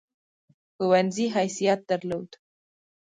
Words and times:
ښوونځي 0.75 1.25
حیثیت 1.35 1.79
درلود. 1.89 2.31